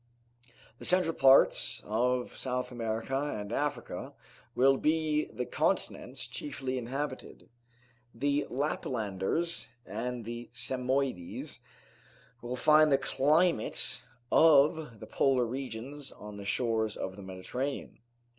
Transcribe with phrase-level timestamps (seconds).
[0.79, 4.13] The central parts of South America and Africa
[4.55, 7.49] will be the continents chiefly inhabited.
[8.11, 11.59] The Laplanders and the Samoides
[12.41, 14.01] will find the climate
[14.31, 17.99] of the polar regions on the shores of the Mediterranean.